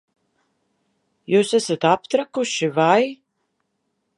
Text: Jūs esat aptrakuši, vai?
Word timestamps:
Jūs 1.33 1.51
esat 1.59 1.85
aptrakuši, 1.91 2.71
vai? 2.79 2.99